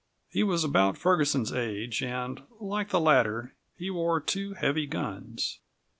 He 0.31 0.41
was 0.41 0.63
about 0.63 0.97
Ferguson's 0.97 1.53
age 1.53 2.01
and, 2.01 2.41
like 2.59 2.89
the 2.89 2.99
latter, 2.99 3.53
he 3.77 3.91
wore 3.91 4.19
two 4.19 4.53
heavy 4.55 4.87
guns. 4.87 5.59